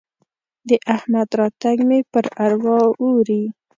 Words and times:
د 0.67 0.71
احمد 0.95 1.29
راتګ 1.39 1.77
مې 1.89 1.99
پر 2.11 2.25
اروا 2.45 2.79
اوري. 3.01 3.43